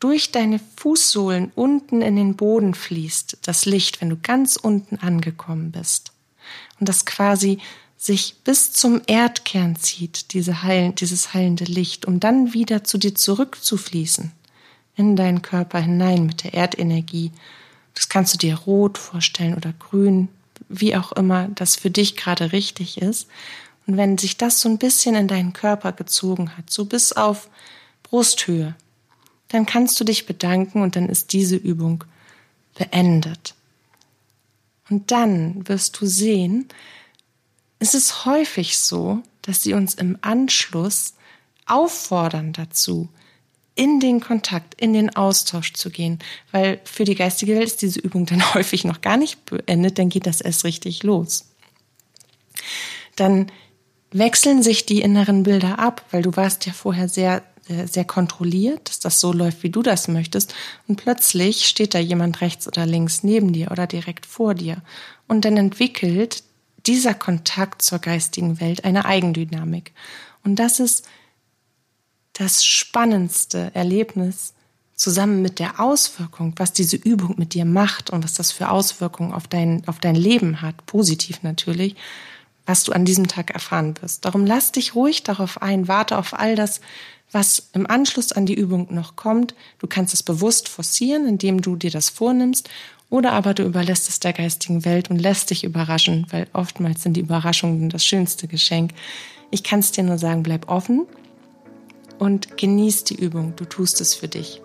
durch 0.00 0.32
deine 0.32 0.60
Fußsohlen 0.76 1.52
unten 1.54 2.02
in 2.02 2.16
den 2.16 2.36
Boden 2.36 2.74
fließt, 2.74 3.38
das 3.42 3.64
Licht, 3.64 4.00
wenn 4.00 4.10
du 4.10 4.16
ganz 4.16 4.56
unten 4.56 4.96
angekommen 4.96 5.72
bist, 5.72 6.12
und 6.78 6.88
das 6.88 7.06
quasi 7.06 7.58
sich 7.96 8.36
bis 8.44 8.72
zum 8.72 9.00
Erdkern 9.06 9.76
zieht, 9.76 10.32
diese 10.32 10.62
heilen, 10.62 10.94
dieses 10.94 11.34
heilende 11.34 11.64
Licht, 11.64 12.06
um 12.06 12.20
dann 12.20 12.52
wieder 12.52 12.84
zu 12.84 12.98
dir 12.98 13.14
zurückzufließen, 13.14 14.32
in 14.96 15.16
deinen 15.16 15.42
Körper 15.42 15.80
hinein 15.80 16.26
mit 16.26 16.44
der 16.44 16.54
Erdenergie. 16.54 17.32
Das 17.94 18.08
kannst 18.08 18.34
du 18.34 18.38
dir 18.38 18.54
rot 18.54 18.98
vorstellen 18.98 19.54
oder 19.54 19.72
grün, 19.72 20.28
wie 20.68 20.94
auch 20.96 21.12
immer 21.12 21.48
das 21.48 21.76
für 21.76 21.90
dich 21.90 22.16
gerade 22.16 22.52
richtig 22.52 23.00
ist. 23.00 23.28
Und 23.86 23.96
wenn 23.96 24.18
sich 24.18 24.36
das 24.36 24.60
so 24.60 24.68
ein 24.68 24.78
bisschen 24.78 25.14
in 25.14 25.28
deinen 25.28 25.52
Körper 25.52 25.92
gezogen 25.92 26.56
hat, 26.56 26.70
so 26.70 26.84
bis 26.84 27.12
auf 27.12 27.48
Brusthöhe, 28.02 28.74
dann 29.48 29.66
kannst 29.66 29.98
du 30.00 30.04
dich 30.04 30.26
bedanken 30.26 30.82
und 30.82 30.96
dann 30.96 31.08
ist 31.08 31.32
diese 31.32 31.56
Übung 31.56 32.04
beendet. 32.74 33.54
Und 34.88 35.10
dann 35.10 35.68
wirst 35.68 36.00
du 36.00 36.06
sehen, 36.06 36.68
es 37.78 37.94
ist 37.94 38.24
häufig 38.24 38.78
so, 38.78 39.22
dass 39.42 39.62
sie 39.62 39.74
uns 39.74 39.94
im 39.94 40.18
Anschluss 40.20 41.14
auffordern 41.66 42.52
dazu, 42.52 43.08
in 43.74 44.00
den 44.00 44.20
Kontakt, 44.20 44.80
in 44.80 44.94
den 44.94 45.14
Austausch 45.14 45.74
zu 45.74 45.90
gehen, 45.90 46.18
weil 46.50 46.80
für 46.84 47.04
die 47.04 47.14
geistige 47.14 47.54
Welt 47.54 47.66
ist 47.66 47.82
diese 47.82 48.00
Übung 48.00 48.26
dann 48.26 48.54
häufig 48.54 48.84
noch 48.84 49.00
gar 49.00 49.16
nicht 49.16 49.44
beendet, 49.44 49.98
dann 49.98 50.08
geht 50.08 50.26
das 50.26 50.40
erst 50.40 50.64
richtig 50.64 51.02
los. 51.02 51.50
Dann 53.16 53.52
wechseln 54.10 54.62
sich 54.62 54.86
die 54.86 55.02
inneren 55.02 55.42
Bilder 55.42 55.78
ab, 55.78 56.04
weil 56.10 56.22
du 56.22 56.34
warst 56.36 56.64
ja 56.64 56.72
vorher 56.72 57.08
sehr 57.08 57.42
sehr 57.86 58.04
kontrolliert, 58.04 58.88
dass 58.88 59.00
das 59.00 59.20
so 59.20 59.32
läuft, 59.32 59.62
wie 59.62 59.70
du 59.70 59.82
das 59.82 60.08
möchtest. 60.08 60.54
Und 60.86 60.96
plötzlich 60.96 61.66
steht 61.66 61.94
da 61.94 61.98
jemand 61.98 62.40
rechts 62.40 62.66
oder 62.68 62.86
links 62.86 63.22
neben 63.22 63.52
dir 63.52 63.70
oder 63.70 63.86
direkt 63.86 64.26
vor 64.26 64.54
dir. 64.54 64.82
Und 65.26 65.44
dann 65.44 65.56
entwickelt 65.56 66.44
dieser 66.86 67.14
Kontakt 67.14 67.82
zur 67.82 67.98
geistigen 67.98 68.60
Welt 68.60 68.84
eine 68.84 69.04
Eigendynamik. 69.04 69.92
Und 70.44 70.56
das 70.56 70.78
ist 70.78 71.06
das 72.32 72.64
spannendste 72.64 73.70
Erlebnis 73.74 74.52
zusammen 74.94 75.42
mit 75.42 75.58
der 75.58 75.80
Auswirkung, 75.80 76.54
was 76.56 76.72
diese 76.72 76.96
Übung 76.96 77.34
mit 77.36 77.54
dir 77.54 77.64
macht 77.64 78.10
und 78.10 78.24
was 78.24 78.34
das 78.34 78.52
für 78.52 78.70
Auswirkungen 78.70 79.32
auf 79.32 79.46
dein, 79.46 79.86
auf 79.86 79.98
dein 79.98 80.14
Leben 80.14 80.62
hat, 80.62 80.86
positiv 80.86 81.42
natürlich, 81.42 81.96
was 82.64 82.84
du 82.84 82.92
an 82.92 83.04
diesem 83.04 83.28
Tag 83.28 83.50
erfahren 83.50 83.94
wirst. 84.00 84.24
Darum 84.24 84.46
lass 84.46 84.72
dich 84.72 84.94
ruhig 84.94 85.22
darauf 85.22 85.60
ein, 85.62 85.88
warte 85.88 86.16
auf 86.16 86.34
all 86.34 86.56
das, 86.56 86.80
was 87.32 87.70
im 87.72 87.86
Anschluss 87.86 88.32
an 88.32 88.46
die 88.46 88.54
Übung 88.54 88.88
noch 88.94 89.16
kommt. 89.16 89.54
Du 89.78 89.86
kannst 89.86 90.14
es 90.14 90.22
bewusst 90.22 90.68
forcieren, 90.68 91.26
indem 91.26 91.60
du 91.60 91.76
dir 91.76 91.90
das 91.90 92.08
vornimmst, 92.08 92.68
oder 93.08 93.32
aber 93.32 93.54
du 93.54 93.62
überlässt 93.62 94.08
es 94.08 94.20
der 94.20 94.32
geistigen 94.32 94.84
Welt 94.84 95.10
und 95.10 95.18
lässt 95.18 95.50
dich 95.50 95.64
überraschen, 95.64 96.26
weil 96.30 96.48
oftmals 96.52 97.02
sind 97.02 97.16
die 97.16 97.20
Überraschungen 97.20 97.88
das 97.88 98.04
schönste 98.04 98.48
Geschenk. 98.48 98.92
Ich 99.50 99.62
kann 99.62 99.80
es 99.80 99.92
dir 99.92 100.02
nur 100.02 100.18
sagen, 100.18 100.42
bleib 100.42 100.68
offen 100.68 101.06
und 102.18 102.56
genieß 102.56 103.04
die 103.04 103.14
Übung. 103.14 103.54
Du 103.54 103.64
tust 103.64 104.00
es 104.00 104.14
für 104.14 104.28
dich. 104.28 104.60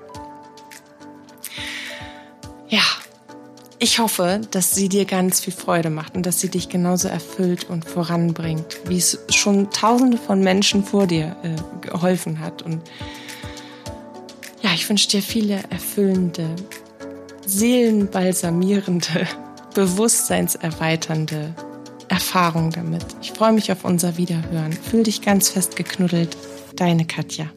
Ich 3.81 3.97
hoffe, 3.97 4.41
dass 4.51 4.75
sie 4.75 4.89
dir 4.89 5.05
ganz 5.05 5.39
viel 5.39 5.51
Freude 5.51 5.89
macht 5.89 6.13
und 6.15 6.23
dass 6.27 6.39
sie 6.39 6.49
dich 6.49 6.69
genauso 6.69 7.07
erfüllt 7.07 7.67
und 7.67 7.83
voranbringt, 7.83 8.77
wie 8.85 8.97
es 8.97 9.17
schon 9.29 9.71
tausende 9.71 10.17
von 10.17 10.43
Menschen 10.43 10.85
vor 10.85 11.07
dir 11.07 11.35
äh, 11.41 11.55
geholfen 11.87 12.39
hat. 12.41 12.61
Und 12.61 12.83
ja, 14.61 14.69
ich 14.75 14.87
wünsche 14.87 15.09
dir 15.09 15.23
viele 15.23 15.63
erfüllende, 15.71 16.55
seelenbalsamierende, 17.43 19.27
bewusstseinserweiternde 19.73 21.55
Erfahrungen 22.07 22.69
damit. 22.69 23.05
Ich 23.23 23.31
freue 23.31 23.53
mich 23.53 23.71
auf 23.71 23.83
unser 23.83 24.15
Wiederhören. 24.15 24.73
Fühl 24.73 25.01
dich 25.01 25.23
ganz 25.23 25.49
fest 25.49 25.75
geknuddelt. 25.75 26.37
Deine 26.75 27.05
Katja. 27.05 27.47